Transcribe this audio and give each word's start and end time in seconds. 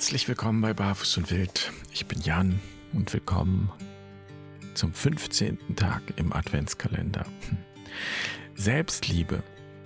Herzlich 0.00 0.28
willkommen 0.28 0.62
bei 0.62 0.72
Barfuß 0.72 1.18
und 1.18 1.30
Wild. 1.30 1.70
Ich 1.92 2.06
bin 2.06 2.22
Jan 2.22 2.58
und 2.94 3.12
willkommen 3.12 3.70
zum 4.72 4.94
15. 4.94 5.76
Tag 5.76 6.00
im 6.16 6.32
Adventskalender. 6.32 7.26
Hm. 7.26 7.58
Selbstliebe, 8.54 9.42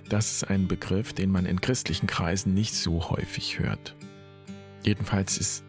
das 0.07 0.31
ist 0.31 0.49
ein 0.49 0.69
Begriff, 0.69 1.11
den 1.11 1.31
man 1.31 1.45
in 1.45 1.59
christlichen 1.59 2.07
Kreisen 2.07 2.53
nicht 2.53 2.75
so 2.75 3.09
häufig 3.09 3.59
hört. 3.59 3.93
Jedenfalls 4.85 5.37
ist 5.37 5.65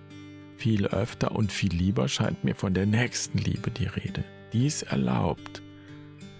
viel 0.56 0.86
öfter 0.86 1.32
und 1.32 1.50
viel 1.50 1.74
lieber 1.74 2.06
scheint 2.06 2.44
mir 2.44 2.54
von 2.54 2.72
der 2.72 2.86
nächsten 2.86 3.38
Liebe 3.38 3.72
die 3.72 3.86
Rede. 3.86 4.22
Die 4.52 4.68
ist 4.68 4.82
erlaubt 4.82 5.60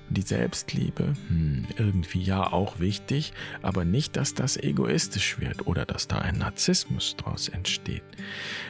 die 0.08 0.22
Selbstliebe, 0.22 1.14
hm, 1.28 1.66
irgendwie 1.76 2.22
ja 2.22 2.52
auch 2.52 2.78
wichtig, 2.78 3.32
aber 3.62 3.84
nicht, 3.84 4.16
dass 4.16 4.34
das 4.34 4.56
egoistisch 4.56 5.38
wird 5.40 5.66
oder 5.66 5.84
dass 5.84 6.08
da 6.08 6.18
ein 6.18 6.38
Narzissmus 6.38 7.16
draus 7.16 7.48
entsteht. 7.48 8.04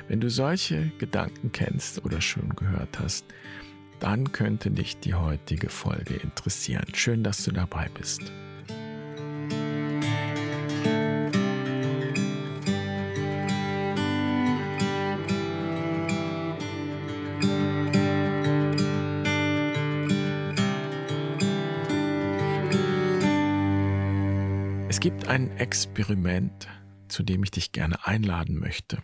Wenn 0.08 0.20
du 0.20 0.30
solche 0.30 0.90
Gedanken 0.98 1.52
kennst 1.52 2.04
oder 2.04 2.20
schon 2.20 2.50
gehört 2.56 2.98
hast, 2.98 3.24
dann 4.00 4.32
könnte 4.32 4.70
dich 4.70 4.98
die 4.98 5.14
heutige 5.14 5.68
Folge 5.68 6.14
interessieren. 6.14 6.86
Schön, 6.94 7.22
dass 7.22 7.44
du 7.44 7.52
dabei 7.52 7.88
bist. 7.94 8.30
Gibt 25.06 25.28
ein 25.28 25.56
Experiment, 25.56 26.66
zu 27.06 27.22
dem 27.22 27.44
ich 27.44 27.52
dich 27.52 27.70
gerne 27.70 28.04
einladen 28.08 28.58
möchte. 28.58 29.00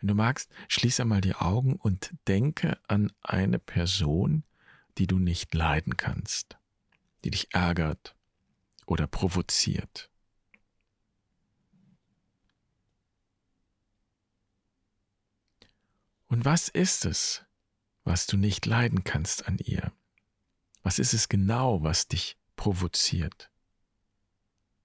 Wenn 0.00 0.08
du 0.08 0.14
magst, 0.14 0.50
schließe 0.68 1.02
einmal 1.02 1.20
die 1.20 1.34
Augen 1.34 1.76
und 1.76 2.14
denke 2.26 2.78
an 2.88 3.12
eine 3.20 3.58
Person, 3.58 4.44
die 4.96 5.06
du 5.06 5.18
nicht 5.18 5.52
leiden 5.52 5.98
kannst, 5.98 6.56
die 7.22 7.30
dich 7.30 7.52
ärgert 7.52 8.16
oder 8.86 9.06
provoziert. 9.06 10.08
Und 16.28 16.46
was 16.46 16.70
ist 16.70 17.04
es, 17.04 17.44
was 18.04 18.26
du 18.26 18.38
nicht 18.38 18.64
leiden 18.64 19.04
kannst 19.04 19.46
an 19.46 19.58
ihr? 19.58 19.92
Was 20.82 20.98
ist 20.98 21.12
es 21.12 21.28
genau, 21.28 21.82
was 21.82 22.08
dich 22.08 22.38
provoziert? 22.56 23.51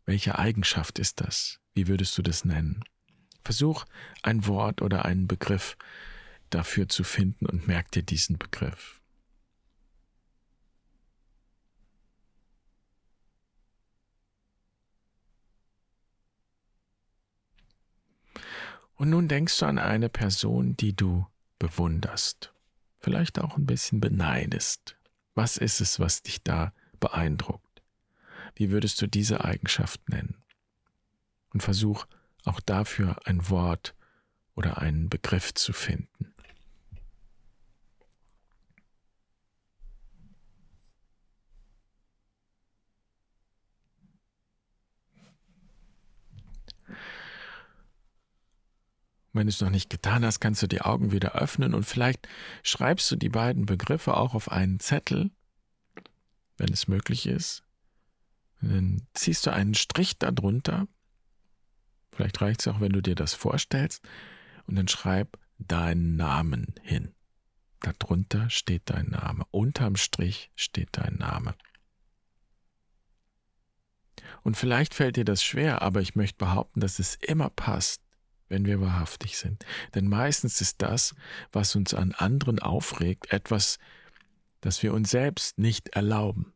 Welche 0.08 0.40
Eigenschaft 0.40 1.00
ist 1.00 1.20
das? 1.20 1.60
Wie 1.74 1.90
würdest 1.90 2.18
du 2.18 2.22
das 2.22 2.46
nennen? 2.46 2.82
Versuch 3.44 3.84
ein 4.24 4.48
Wort 4.48 4.82
oder 4.82 5.04
einen 5.04 5.28
Begriff 5.28 5.78
dafür 6.50 6.88
zu 6.88 7.04
finden 7.04 7.46
und 7.46 7.68
merk 7.68 7.92
dir 7.92 8.04
diesen 8.04 8.38
Begriff. 8.38 9.02
Und 18.96 19.10
nun 19.10 19.28
denkst 19.28 19.60
du 19.60 19.66
an 19.66 19.78
eine 19.78 20.08
Person, 20.08 20.78
die 20.78 20.96
du 20.96 21.28
bewunderst, 21.60 22.54
vielleicht 23.00 23.40
auch 23.40 23.58
ein 23.58 23.66
bisschen 23.66 24.00
beneidest. 24.00 24.96
Was 25.36 25.58
ist 25.58 25.82
es, 25.82 26.00
was 26.00 26.24
dich 26.24 26.44
da 26.44 26.72
beeindruckt? 27.02 27.67
Wie 28.58 28.72
würdest 28.72 29.00
du 29.04 29.08
diese 29.08 29.46
Eigenschaft 29.46 30.10
nennen? 30.10 30.44
Und 31.54 31.62
versuch 31.62 32.08
auch 32.44 32.60
dafür 32.60 33.20
ein 33.26 33.50
Wort 33.52 33.94
oder 34.56 34.80
einen 34.80 35.10
Begriff 35.10 35.54
zu 35.54 35.74
finden. 35.74 36.34
Wenn 49.34 49.46
du 49.46 49.50
es 49.50 49.62
noch 49.62 49.70
nicht 49.70 49.92
getan 49.92 50.26
hast, 50.26 50.40
kannst 50.40 50.64
du 50.64 50.68
die 50.68 50.82
Augen 50.82 51.12
wieder 51.12 51.36
öffnen 51.36 51.76
und 51.76 51.84
vielleicht 51.84 52.28
schreibst 52.64 53.12
du 53.12 53.16
die 53.16 53.30
beiden 53.30 53.68
Begriffe 53.68 54.18
auch 54.18 54.34
auf 54.34 54.52
einen 54.52 54.80
Zettel, 54.80 55.30
wenn 56.58 56.74
es 56.74 56.88
möglich 56.88 57.28
ist, 57.28 57.67
dann 58.62 59.08
ziehst 59.14 59.46
du 59.46 59.52
einen 59.52 59.76
Strich 59.76 60.18
darunter. 60.18 60.88
Vielleicht 62.12 62.42
reicht 62.42 62.62
es 62.62 62.68
auch, 62.68 62.80
wenn 62.80 62.92
du 62.92 63.02
dir 63.02 63.16
das 63.16 63.34
vorstellst. 63.34 64.04
Und 64.66 64.76
dann 64.76 64.88
schreib 64.88 65.38
deinen 65.60 66.16
Namen 66.16 66.76
hin. 66.82 67.14
Darunter 67.80 68.50
steht 68.50 68.84
dein 68.86 69.08
Name. 69.10 69.46
Unterm 69.52 69.96
Strich 69.96 70.52
steht 70.56 70.90
dein 70.94 71.16
Name. 71.16 71.56
Und 74.44 74.58
vielleicht 74.58 74.94
fällt 74.94 75.16
dir 75.16 75.26
das 75.26 75.44
schwer, 75.44 75.82
aber 75.82 76.02
ich 76.02 76.16
möchte 76.16 76.38
behaupten, 76.38 76.80
dass 76.80 77.00
es 77.00 77.16
immer 77.16 77.50
passt, 77.50 78.02
wenn 78.50 78.66
wir 78.66 78.82
wahrhaftig 78.82 79.38
sind. 79.38 79.66
Denn 79.94 80.08
meistens 80.08 80.62
ist 80.62 80.82
das, 80.82 81.16
was 81.52 81.76
uns 81.76 81.94
an 81.94 82.14
anderen 82.14 82.60
aufregt, 82.60 83.32
etwas, 83.32 83.78
das 84.62 84.82
wir 84.84 84.94
uns 84.94 85.12
selbst 85.12 85.58
nicht 85.58 85.90
erlauben. 85.90 86.54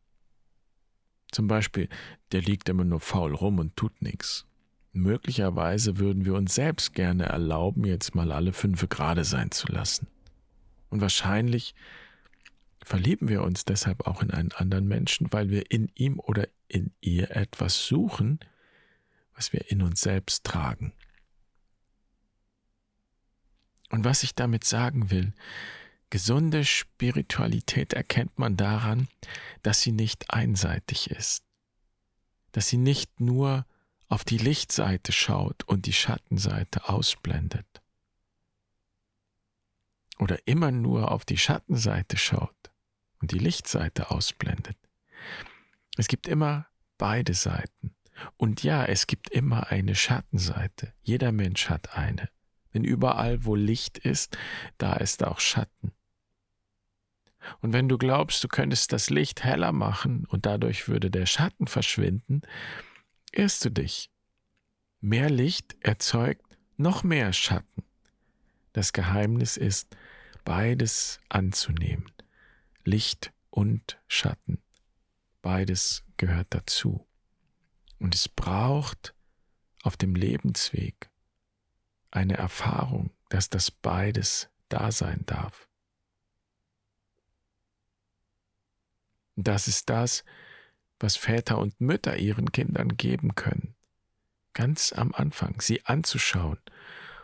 Zum 1.31 1.47
Beispiel, 1.47 1.89
der 2.31 2.41
liegt 2.41 2.69
immer 2.69 2.83
nur 2.83 2.99
faul 2.99 3.33
rum 3.33 3.59
und 3.59 3.75
tut 3.75 4.01
nichts. 4.01 4.45
Möglicherweise 4.93 5.97
würden 5.97 6.25
wir 6.25 6.35
uns 6.35 6.53
selbst 6.53 6.93
gerne 6.93 7.25
erlauben, 7.25 7.85
jetzt 7.85 8.13
mal 8.13 8.31
alle 8.31 8.51
fünf 8.51 8.87
gerade 8.89 9.23
sein 9.23 9.51
zu 9.51 9.71
lassen. 9.71 10.07
Und 10.89 10.99
wahrscheinlich 10.99 11.73
verlieben 12.83 13.29
wir 13.29 13.43
uns 13.43 13.63
deshalb 13.63 14.05
auch 14.05 14.21
in 14.21 14.31
einen 14.31 14.51
anderen 14.51 14.87
Menschen, 14.87 15.31
weil 15.31 15.49
wir 15.49 15.71
in 15.71 15.89
ihm 15.95 16.19
oder 16.19 16.47
in 16.67 16.91
ihr 16.99 17.31
etwas 17.31 17.85
suchen, 17.85 18.39
was 19.33 19.53
wir 19.53 19.71
in 19.71 19.81
uns 19.81 20.01
selbst 20.01 20.43
tragen. 20.43 20.91
Und 23.89 24.03
was 24.03 24.23
ich 24.23 24.35
damit 24.35 24.63
sagen 24.63 25.09
will, 25.09 25.33
Gesunde 26.11 26.65
Spiritualität 26.65 27.93
erkennt 27.93 28.37
man 28.37 28.57
daran, 28.57 29.07
dass 29.63 29.81
sie 29.81 29.93
nicht 29.93 30.29
einseitig 30.29 31.09
ist, 31.09 31.43
dass 32.51 32.67
sie 32.67 32.77
nicht 32.77 33.21
nur 33.21 33.65
auf 34.09 34.25
die 34.25 34.37
Lichtseite 34.37 35.13
schaut 35.13 35.63
und 35.63 35.85
die 35.85 35.93
Schattenseite 35.93 36.89
ausblendet 36.89 37.81
oder 40.19 40.37
immer 40.45 40.69
nur 40.69 41.11
auf 41.11 41.23
die 41.23 41.37
Schattenseite 41.37 42.17
schaut 42.17 42.71
und 43.21 43.31
die 43.31 43.39
Lichtseite 43.39 44.11
ausblendet. 44.11 44.77
Es 45.95 46.09
gibt 46.09 46.27
immer 46.27 46.67
beide 46.97 47.33
Seiten. 47.33 47.95
Und 48.35 48.63
ja, 48.63 48.83
es 48.83 49.07
gibt 49.07 49.29
immer 49.29 49.71
eine 49.71 49.95
Schattenseite. 49.95 50.93
Jeder 51.01 51.31
Mensch 51.31 51.69
hat 51.69 51.95
eine. 51.95 52.29
Denn 52.73 52.83
überall, 52.83 53.45
wo 53.45 53.55
Licht 53.55 53.97
ist, 53.97 54.37
da 54.77 54.93
ist 54.93 55.23
auch 55.23 55.39
Schatten. 55.39 55.93
Und 57.61 57.73
wenn 57.73 57.89
du 57.89 57.97
glaubst, 57.97 58.43
du 58.43 58.47
könntest 58.47 58.93
das 58.93 59.09
Licht 59.09 59.43
heller 59.43 59.71
machen 59.71 60.25
und 60.25 60.45
dadurch 60.45 60.87
würde 60.87 61.09
der 61.09 61.25
Schatten 61.25 61.67
verschwinden, 61.67 62.41
irrst 63.31 63.65
du 63.65 63.69
dich. 63.69 64.09
Mehr 64.99 65.29
Licht 65.29 65.75
erzeugt 65.81 66.45
noch 66.77 67.03
mehr 67.03 67.33
Schatten. 67.33 67.83
Das 68.73 68.93
Geheimnis 68.93 69.57
ist, 69.57 69.95
beides 70.43 71.19
anzunehmen. 71.29 72.11
Licht 72.83 73.31
und 73.49 73.99
Schatten. 74.07 74.61
Beides 75.41 76.03
gehört 76.17 76.47
dazu. 76.51 77.07
Und 77.99 78.15
es 78.15 78.29
braucht 78.29 79.13
auf 79.83 79.97
dem 79.97 80.15
Lebensweg 80.15 81.09
eine 82.11 82.37
Erfahrung, 82.37 83.11
dass 83.29 83.49
das 83.49 83.71
beides 83.71 84.49
da 84.69 84.91
sein 84.91 85.23
darf. 85.25 85.67
Das 89.43 89.67
ist 89.67 89.89
das, 89.89 90.23
was 90.99 91.15
Väter 91.15 91.57
und 91.57 91.79
Mütter 91.81 92.17
ihren 92.17 92.51
Kindern 92.51 92.97
geben 92.97 93.35
können. 93.35 93.75
Ganz 94.53 94.93
am 94.93 95.13
Anfang, 95.13 95.61
sie 95.61 95.85
anzuschauen 95.85 96.59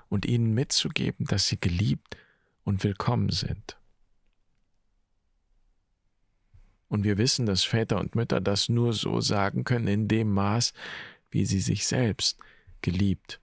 und 0.10 0.26
ihnen 0.26 0.54
mitzugeben, 0.54 1.26
dass 1.26 1.48
sie 1.48 1.60
geliebt 1.60 2.18
und 2.64 2.84
willkommen 2.84 3.30
sind. 3.30 3.78
Und 6.88 7.04
wir 7.04 7.18
wissen, 7.18 7.46
dass 7.46 7.64
Väter 7.64 8.00
und 8.00 8.16
Mütter 8.16 8.40
das 8.40 8.70
nur 8.70 8.94
so 8.94 9.20
sagen 9.20 9.66
können 9.66 9.88
in 9.88 10.08
dem 10.08 10.32
Maß, 10.32 10.74
wie 11.30 11.46
sie 11.46 11.60
sich 11.60 11.86
selbst 11.86 12.40
geliebt 12.82 13.42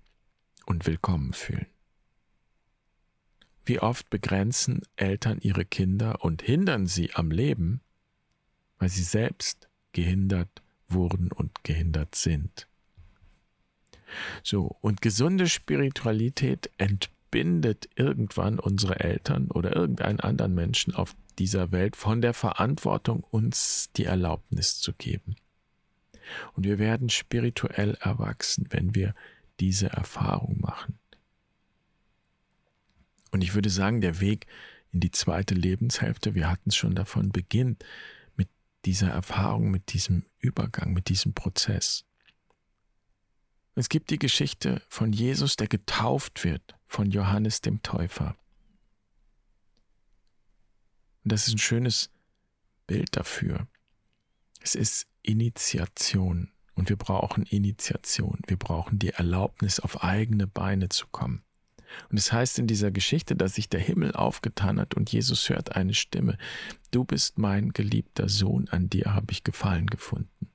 und 0.65 0.87
willkommen 0.87 1.35
fühlen. 1.35 1.67
Wie 3.67 3.81
oft 3.81 4.11
begrenzen 4.11 4.82
Eltern 4.97 5.38
ihre 5.41 5.65
Kinder 5.65 6.25
und 6.25 6.43
hindern 6.43 6.87
sie 6.87 7.15
am 7.15 7.31
Leben, 7.31 7.81
weil 8.85 8.91
sie 8.91 9.03
selbst 9.03 9.67
gehindert 9.93 10.61
wurden 10.89 11.33
und 11.33 11.65
gehindert 11.65 12.15
sind. 12.15 12.69
So, 14.43 14.77
und 14.83 15.01
gesunde 15.01 15.49
Spiritualität 15.49 16.71
entbindet 16.77 17.89
irgendwann 17.97 18.59
unsere 18.59 19.01
Eltern 19.01 19.51
oder 19.51 19.75
irgendeinen 19.75 20.21
anderen 20.21 20.55
Menschen 20.55 20.95
auf 20.95 21.17
dieser 21.39 21.73
Welt 21.73 21.97
von 21.97 22.21
der 22.21 22.35
Verantwortung, 22.35 23.25
uns 23.31 23.89
die 23.97 24.05
Erlaubnis 24.05 24.81
zu 24.81 24.93
geben. 24.93 25.37
Und 26.53 26.65
wir 26.65 26.79
werden 26.79 27.09
spirituell 27.09 27.97
erwachsen, 28.03 28.67
wenn 28.69 28.95
wir 28.95 29.15
diese 29.61 29.87
Erfahrung 29.87 30.61
machen. 30.61 30.99
Und 33.31 33.43
ich 33.43 33.55
würde 33.55 33.71
sagen, 33.71 34.03
der 34.03 34.21
Weg 34.21 34.47
in 34.93 35.01
die 35.01 35.11
zweite 35.11 35.55
Lebenshälfte, 35.55 36.35
wir 36.35 36.51
hatten 36.51 36.69
es 36.69 36.77
schon 36.77 36.95
davon, 36.95 37.33
beginnt 37.33 37.83
dieser 38.87 39.11
Erfahrung, 39.11 39.71
mit 39.71 39.93
diesem 39.93 40.25
Übergang, 40.39 40.93
mit 40.93 41.09
diesem 41.09 41.35
Prozess. 41.35 42.05
Es 43.75 43.89
gibt 43.89 44.11
die 44.11 44.19
Geschichte 44.19 44.83
von 44.89 45.13
Jesus, 45.13 45.57
der 45.57 45.67
getauft 45.67 46.45
wird 46.45 46.77
von 46.87 47.11
Johannes 47.11 47.61
dem 47.61 47.83
Täufer. 47.83 48.37
Und 51.25 51.33
das 51.33 51.49
ist 51.49 51.55
ein 51.55 51.59
schönes 51.59 52.11
Bild 52.87 53.17
dafür. 53.17 53.67
Es 54.61 54.75
ist 54.75 55.07
Initiation 55.23 56.53
und 56.75 56.89
wir 56.89 56.97
brauchen 56.97 57.45
Initiation. 57.45 58.39
Wir 58.47 58.57
brauchen 58.57 58.99
die 58.99 59.11
Erlaubnis, 59.11 59.81
auf 59.81 60.05
eigene 60.05 60.47
Beine 60.47 60.89
zu 60.89 61.07
kommen. 61.09 61.43
Und 62.11 62.19
es 62.19 62.32
heißt 62.32 62.58
in 62.58 62.67
dieser 62.67 62.91
Geschichte, 62.91 63.37
dass 63.37 63.55
sich 63.55 63.69
der 63.69 63.81
Himmel 63.81 64.12
aufgetan 64.12 64.81
hat 64.81 64.94
und 64.94 65.11
Jesus 65.12 65.49
hört 65.49 65.76
eine 65.76 65.94
Stimme. 65.94 66.38
Du 66.91 67.05
bist 67.05 67.38
mein 67.38 67.73
geliebter 67.73 68.29
Sohn, 68.29 68.69
an 68.69 68.88
dir 68.88 69.14
habe 69.14 69.32
ich 69.32 69.44
Gefallen 69.44 69.87
gefunden. 69.87 70.50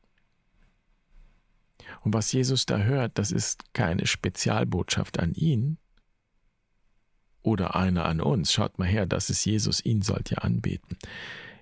Und 2.01 2.13
was 2.13 2.31
Jesus 2.31 2.65
da 2.65 2.79
hört, 2.79 3.17
das 3.17 3.31
ist 3.31 3.73
keine 3.73 4.07
Spezialbotschaft 4.07 5.19
an 5.19 5.33
ihn 5.33 5.77
oder 7.41 7.75
eine 7.75 8.05
an 8.05 8.21
uns. 8.21 8.53
Schaut 8.53 8.79
mal 8.79 8.87
her, 8.87 9.05
das 9.05 9.29
ist 9.29 9.43
Jesus, 9.45 9.83
ihn 9.83 10.01
sollt 10.01 10.31
ihr 10.31 10.43
anbeten. 10.43 10.97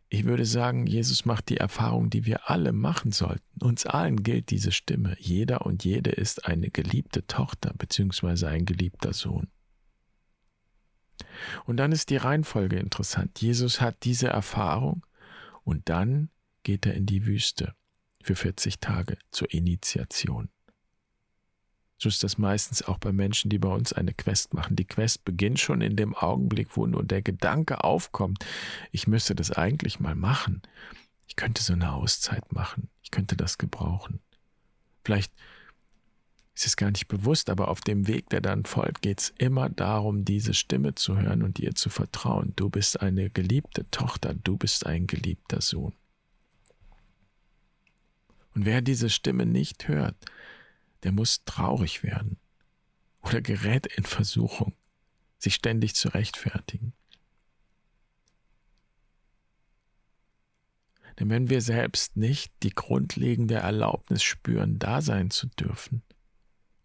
Ich 0.10 0.24
würde 0.24 0.46
sagen, 0.46 0.88
Jesus 0.88 1.26
macht 1.26 1.50
die 1.50 1.58
Erfahrung, 1.58 2.10
die 2.10 2.26
wir 2.26 2.50
alle 2.50 2.72
machen 2.72 3.12
sollten. 3.12 3.44
Uns 3.62 3.86
allen 3.86 4.24
gilt 4.24 4.52
diese 4.52 4.72
Stimme. 4.72 5.18
Jeder 5.20 5.66
und 5.66 5.84
jede 5.84 6.12
ist 6.12 6.46
eine 6.46 6.70
geliebte 6.70 7.28
Tochter 7.28 7.74
bzw. 7.78 8.46
ein 8.46 8.66
geliebter 8.66 9.12
Sohn. 9.12 9.48
Und 11.66 11.78
dann 11.78 11.92
ist 11.92 12.10
die 12.10 12.18
Reihenfolge 12.18 12.78
interessant. 12.78 13.42
Jesus 13.42 13.82
hat 13.82 14.04
diese 14.04 14.28
Erfahrung 14.28 15.06
und 15.64 15.90
dann 15.90 16.30
geht 16.64 16.86
er 16.86 16.94
in 16.94 17.06
die 17.06 17.26
Wüste 17.26 17.76
für 18.22 18.36
40 18.36 18.80
Tage 18.80 19.18
zur 19.32 19.52
Initiation. 19.54 20.50
So 22.00 22.10
ist 22.10 22.24
das 22.24 22.38
meistens 22.38 22.84
auch 22.84 23.00
bei 23.00 23.12
Menschen, 23.12 23.50
die 23.50 23.58
bei 23.58 23.70
uns 23.70 23.92
eine 23.92 24.14
Quest 24.14 24.54
machen. 24.54 24.76
Die 24.76 24.86
Quest 24.86 25.26
beginnt 25.26 25.60
schon 25.60 25.82
in 25.82 25.96
dem 25.96 26.14
Augenblick, 26.14 26.78
wo 26.78 26.86
nur 26.86 27.04
der 27.04 27.24
Gedanke 27.24 27.84
aufkommt, 27.84 28.46
ich 28.92 29.08
müsste 29.08 29.34
das 29.34 29.52
eigentlich 29.52 30.00
mal 30.00 30.14
machen. 30.14 30.62
Ich 31.28 31.36
könnte 31.36 31.64
so 31.64 31.74
eine 31.74 31.94
Auszeit 31.94 32.54
machen. 32.54 32.90
Ich 33.02 33.10
könnte 33.10 33.36
das 33.36 33.58
gebrauchen. 33.58 34.20
Vielleicht 35.04 35.34
ist 36.58 36.66
es 36.66 36.76
gar 36.76 36.90
nicht 36.90 37.08
bewusst, 37.08 37.52
aber 37.52 37.68
auf 37.68 37.82
dem 37.82 38.08
Weg, 38.08 38.30
der 38.30 38.42
dann 38.42 38.66
folgt, 38.66 39.04
geht 39.04 39.20
es 39.20 39.34
immer 39.38 39.70
darum, 39.70 40.26
diese 40.26 40.56
Stimme 40.56 40.96
zu 40.96 41.16
hören 41.16 41.44
und 41.44 41.60
ihr 41.60 41.76
zu 41.76 41.92
vertrauen. 41.92 42.54
Du 42.56 42.68
bist 42.68 43.00
eine 43.00 43.30
geliebte 43.30 43.88
Tochter, 43.92 44.34
du 44.34 44.58
bist 44.58 44.88
ein 44.88 45.06
geliebter 45.06 45.62
Sohn. 45.62 45.94
Und 48.56 48.66
wer 48.66 48.82
diese 48.82 49.12
Stimme 49.12 49.46
nicht 49.46 49.88
hört, 49.88 50.16
der 51.04 51.12
muss 51.12 51.44
traurig 51.46 52.02
werden 52.02 52.38
oder 53.22 53.40
gerät 53.42 53.86
in 53.86 54.04
Versuchung, 54.04 54.74
sich 55.38 55.54
ständig 55.54 55.94
zu 55.94 56.10
rechtfertigen. 56.10 56.94
Denn 61.20 61.30
wenn 61.30 61.52
wir 61.52 61.62
selbst 61.62 62.18
nicht 62.18 62.52
die 62.64 62.72
grundlegende 62.72 63.56
Erlaubnis 63.56 64.24
spüren, 64.24 64.80
da 64.80 65.02
sein 65.02 65.30
zu 65.30 65.46
dürfen, 65.48 66.02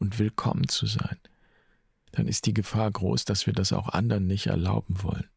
und 0.02 0.18
willkommen 0.18 0.66
zu 0.66 0.86
sein, 0.86 1.16
dann 2.10 2.26
ist 2.26 2.46
die 2.46 2.54
Gefahr 2.54 2.90
groß, 2.90 3.24
dass 3.24 3.46
wir 3.46 3.52
das 3.52 3.72
auch 3.72 3.88
anderen 3.88 4.26
nicht 4.26 4.48
erlauben 4.48 5.00
wollen. 5.04 5.28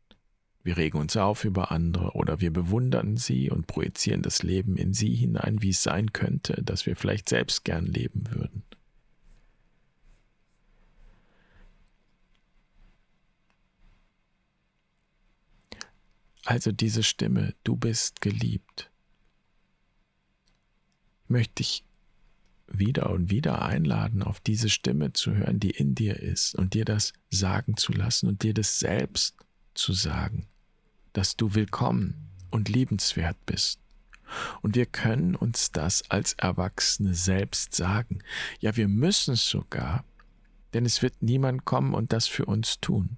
Wir 0.63 0.75
regen 0.75 0.97
uns 0.97 1.15
auf 1.15 1.45
über 1.45 1.71
andere 1.71 2.13
oder 2.13 2.41
wir 2.41 2.51
bewundern 2.51 3.15
sie 3.15 3.51
und 3.51 3.67
projizieren 3.67 4.23
das 4.23 4.41
Leben 4.41 4.75
in 4.75 4.91
sie 4.91 5.13
hinein, 5.13 5.61
wie 5.61 5.69
es 5.69 5.83
sein 5.83 6.13
könnte, 6.13 6.63
dass 6.63 6.87
wir 6.87 6.95
vielleicht 6.95 7.29
selbst 7.29 7.63
gern 7.63 7.85
leben 7.85 8.23
würden. 8.31 8.63
Also 16.43 16.71
diese 16.71 17.03
Stimme, 17.03 17.53
du 17.63 17.75
bist 17.75 18.19
geliebt, 18.19 18.89
möchte 21.27 21.61
ich 21.61 21.83
wieder 22.67 23.09
und 23.11 23.29
wieder 23.29 23.61
einladen, 23.61 24.23
auf 24.23 24.39
diese 24.39 24.69
Stimme 24.69 25.13
zu 25.13 25.33
hören, 25.35 25.59
die 25.59 25.71
in 25.71 25.95
dir 25.95 26.19
ist 26.19 26.55
und 26.55 26.73
dir 26.73 26.85
das 26.85 27.13
sagen 27.29 27.77
zu 27.77 27.91
lassen 27.91 28.27
und 28.27 28.43
dir 28.43 28.53
das 28.53 28.79
selbst 28.79 29.35
zu 29.73 29.93
sagen, 29.93 30.47
dass 31.13 31.35
du 31.35 31.53
willkommen 31.53 32.29
und 32.49 32.69
liebenswert 32.69 33.37
bist. 33.45 33.79
Und 34.61 34.75
wir 34.75 34.87
können 34.87 35.35
uns 35.35 35.71
das 35.71 36.09
als 36.09 36.33
Erwachsene 36.33 37.13
selbst 37.13 37.75
sagen. 37.75 38.23
Ja, 38.59 38.75
wir 38.75 38.87
müssen 38.87 39.35
es 39.35 39.47
sogar, 39.47 40.03
denn 40.73 40.85
es 40.85 41.01
wird 41.01 41.21
niemand 41.21 41.65
kommen 41.65 41.93
und 41.93 42.11
das 42.11 42.27
für 42.27 42.45
uns 42.45 42.79
tun. 42.79 43.17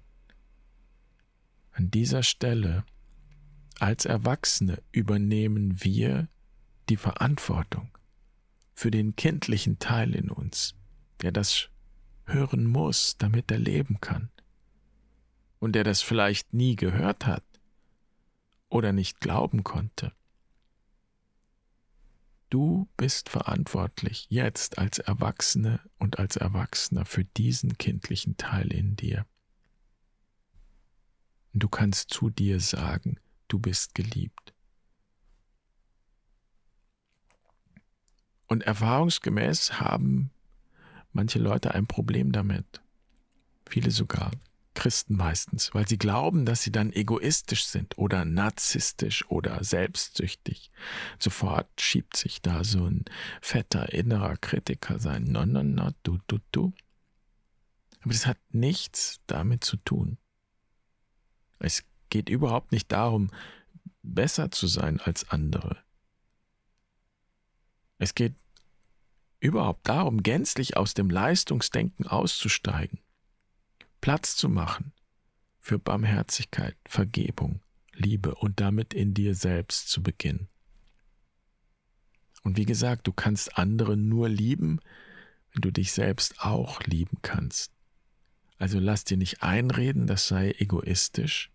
An 1.72 1.90
dieser 1.90 2.22
Stelle, 2.22 2.84
als 3.78 4.04
Erwachsene, 4.04 4.82
übernehmen 4.92 5.82
wir 5.82 6.28
die 6.88 6.96
Verantwortung 6.96 7.97
für 8.78 8.92
den 8.92 9.16
kindlichen 9.16 9.80
Teil 9.80 10.14
in 10.14 10.30
uns, 10.30 10.76
der 11.20 11.32
das 11.32 11.68
hören 12.26 12.64
muss, 12.64 13.16
damit 13.18 13.50
er 13.50 13.58
leben 13.58 14.00
kann, 14.00 14.30
und 15.58 15.72
der 15.72 15.82
das 15.82 16.00
vielleicht 16.00 16.54
nie 16.54 16.76
gehört 16.76 17.26
hat 17.26 17.42
oder 18.68 18.92
nicht 18.92 19.18
glauben 19.18 19.64
konnte. 19.64 20.12
Du 22.50 22.88
bist 22.96 23.28
verantwortlich 23.28 24.28
jetzt 24.30 24.78
als 24.78 25.00
Erwachsene 25.00 25.80
und 25.98 26.20
als 26.20 26.36
Erwachsener 26.36 27.04
für 27.04 27.24
diesen 27.24 27.78
kindlichen 27.78 28.36
Teil 28.36 28.72
in 28.72 28.94
dir. 28.94 29.26
Du 31.52 31.68
kannst 31.68 32.10
zu 32.10 32.30
dir 32.30 32.60
sagen, 32.60 33.18
du 33.48 33.58
bist 33.58 33.96
geliebt. 33.96 34.54
Und 38.48 38.62
erfahrungsgemäß 38.62 39.80
haben 39.80 40.30
manche 41.12 41.38
Leute 41.38 41.74
ein 41.74 41.86
Problem 41.86 42.32
damit. 42.32 42.80
Viele 43.68 43.90
sogar, 43.90 44.32
Christen 44.74 45.16
meistens, 45.16 45.74
weil 45.74 45.88
sie 45.88 45.98
glauben, 45.98 46.46
dass 46.46 46.62
sie 46.62 46.70
dann 46.70 46.92
egoistisch 46.92 47.66
sind 47.66 47.98
oder 47.98 48.24
narzisstisch 48.24 49.28
oder 49.28 49.62
selbstsüchtig. 49.64 50.70
Sofort 51.18 51.68
schiebt 51.80 52.16
sich 52.16 52.40
da 52.42 52.64
so 52.64 52.86
ein 52.86 53.04
fetter 53.42 53.92
innerer 53.92 54.36
Kritiker 54.36 54.98
sein. 54.98 55.24
No, 55.24 55.44
no, 55.44 55.62
no, 55.62 55.90
du, 56.04 56.18
du, 56.28 56.38
du. 56.52 56.72
Aber 58.02 58.12
das 58.12 58.26
hat 58.26 58.38
nichts 58.50 59.20
damit 59.26 59.64
zu 59.64 59.76
tun. 59.78 60.16
Es 61.58 61.82
geht 62.08 62.28
überhaupt 62.28 62.72
nicht 62.72 62.92
darum, 62.92 63.30
besser 64.02 64.50
zu 64.50 64.68
sein 64.68 65.00
als 65.00 65.28
andere. 65.28 65.76
Es 67.98 68.14
geht 68.14 68.34
überhaupt 69.40 69.88
darum, 69.88 70.22
gänzlich 70.22 70.76
aus 70.76 70.94
dem 70.94 71.10
Leistungsdenken 71.10 72.06
auszusteigen, 72.06 73.00
Platz 74.00 74.36
zu 74.36 74.48
machen 74.48 74.92
für 75.60 75.78
Barmherzigkeit, 75.78 76.76
Vergebung, 76.86 77.60
Liebe 77.92 78.34
und 78.34 78.60
damit 78.60 78.94
in 78.94 79.14
dir 79.14 79.34
selbst 79.34 79.90
zu 79.90 80.02
beginnen. 80.02 80.48
Und 82.42 82.56
wie 82.56 82.66
gesagt, 82.66 83.06
du 83.06 83.12
kannst 83.12 83.58
andere 83.58 83.96
nur 83.96 84.28
lieben, 84.28 84.80
wenn 85.52 85.62
du 85.62 85.72
dich 85.72 85.92
selbst 85.92 86.40
auch 86.40 86.80
lieben 86.82 87.18
kannst. 87.22 87.72
Also 88.58 88.78
lass 88.78 89.04
dir 89.04 89.16
nicht 89.16 89.42
einreden, 89.42 90.06
das 90.06 90.28
sei 90.28 90.54
egoistisch, 90.58 91.50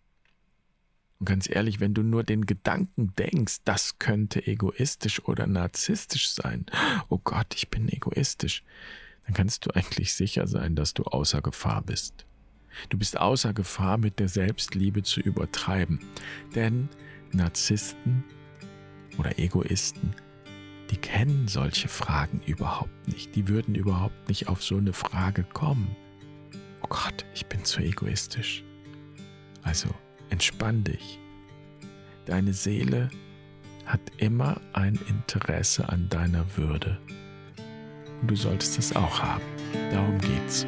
und 1.24 1.28
ganz 1.30 1.48
ehrlich, 1.48 1.80
wenn 1.80 1.94
du 1.94 2.02
nur 2.02 2.22
den 2.22 2.44
Gedanken 2.44 3.14
denkst, 3.16 3.62
das 3.64 3.98
könnte 3.98 4.46
egoistisch 4.46 5.24
oder 5.24 5.46
narzisstisch 5.46 6.28
sein, 6.28 6.66
oh 7.08 7.16
Gott, 7.16 7.54
ich 7.54 7.70
bin 7.70 7.88
egoistisch, 7.88 8.62
dann 9.24 9.32
kannst 9.32 9.64
du 9.64 9.70
eigentlich 9.70 10.12
sicher 10.12 10.46
sein, 10.46 10.76
dass 10.76 10.92
du 10.92 11.04
außer 11.04 11.40
Gefahr 11.40 11.80
bist. 11.80 12.26
Du 12.90 12.98
bist 12.98 13.18
außer 13.18 13.54
Gefahr, 13.54 13.96
mit 13.96 14.18
der 14.18 14.28
Selbstliebe 14.28 15.02
zu 15.02 15.20
übertreiben. 15.20 15.98
Denn 16.54 16.90
Narzissten 17.32 18.22
oder 19.16 19.38
Egoisten, 19.38 20.14
die 20.90 20.98
kennen 20.98 21.48
solche 21.48 21.88
Fragen 21.88 22.42
überhaupt 22.44 23.08
nicht. 23.08 23.34
Die 23.34 23.48
würden 23.48 23.74
überhaupt 23.74 24.28
nicht 24.28 24.48
auf 24.48 24.62
so 24.62 24.76
eine 24.76 24.92
Frage 24.92 25.42
kommen. 25.42 25.96
oh 26.82 26.88
Gott, 26.90 27.24
ich 27.34 27.46
bin 27.46 27.64
zu 27.64 27.80
egoistisch. 27.80 28.62
Also 29.62 29.88
entspann 30.30 30.84
dich. 30.84 31.18
Deine 32.26 32.52
Seele 32.52 33.10
hat 33.86 34.00
immer 34.18 34.60
ein 34.72 34.98
Interesse 35.08 35.88
an 35.88 36.08
deiner 36.08 36.44
Würde. 36.56 36.98
Und 38.20 38.30
du 38.30 38.36
solltest 38.36 38.78
das 38.78 38.96
auch 38.96 39.20
haben. 39.20 39.42
Darum 39.90 40.18
geht's. 40.18 40.66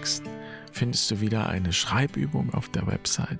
Magst, 0.00 0.22
findest 0.72 1.10
du 1.10 1.20
wieder 1.20 1.50
eine 1.50 1.74
Schreibübung 1.74 2.54
auf 2.54 2.70
der 2.70 2.86
Website. 2.86 3.38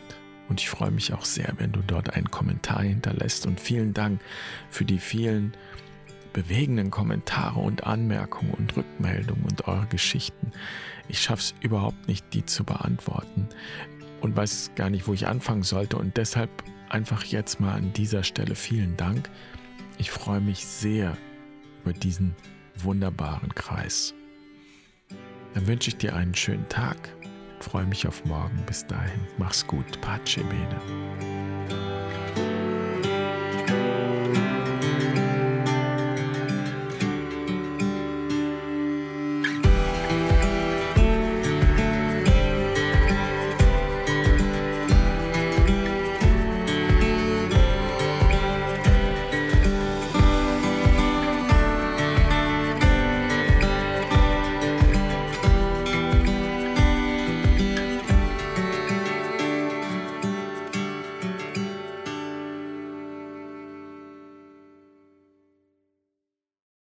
Und 0.50 0.60
ich 0.60 0.68
freue 0.68 0.90
mich 0.90 1.14
auch 1.14 1.24
sehr, 1.24 1.54
wenn 1.56 1.72
du 1.72 1.80
dort 1.80 2.12
einen 2.14 2.30
Kommentar 2.30 2.82
hinterlässt. 2.82 3.46
Und 3.46 3.58
vielen 3.58 3.94
Dank 3.94 4.20
für 4.68 4.84
die 4.84 4.98
vielen 4.98 5.54
bewegenden 6.34 6.90
Kommentare 6.90 7.60
und 7.60 7.84
Anmerkungen 7.84 8.52
und 8.52 8.76
Rückmeldungen 8.76 9.44
und 9.44 9.68
eure 9.68 9.86
Geschichten. 9.86 10.52
Ich 11.08 11.22
schaffe 11.22 11.40
es 11.40 11.54
überhaupt 11.62 12.08
nicht, 12.08 12.26
die 12.34 12.44
zu 12.44 12.64
beantworten 12.64 13.48
und 14.20 14.36
weiß 14.36 14.72
gar 14.74 14.90
nicht, 14.90 15.08
wo 15.08 15.14
ich 15.14 15.26
anfangen 15.26 15.62
sollte. 15.62 15.96
Und 15.96 16.18
deshalb 16.18 16.50
einfach 16.90 17.24
jetzt 17.24 17.58
mal 17.58 17.72
an 17.72 17.94
dieser 17.94 18.22
Stelle 18.22 18.54
vielen 18.54 18.98
Dank. 18.98 19.30
Ich 19.96 20.10
freue 20.10 20.42
mich 20.42 20.66
sehr 20.66 21.16
über 21.82 21.94
diesen 21.94 22.36
wunderbaren 22.76 23.54
Kreis. 23.54 24.14
Dann 25.54 25.66
wünsche 25.66 25.88
ich 25.88 25.96
dir 25.96 26.14
einen 26.14 26.34
schönen 26.34 26.68
Tag. 26.68 26.96
Freue 27.60 27.86
mich 27.86 28.06
auf 28.06 28.24
morgen. 28.24 28.62
Bis 28.66 28.86
dahin. 28.86 29.20
Mach's 29.38 29.66
gut. 29.66 30.00
Pace 30.00 30.36
bene. 30.36 30.80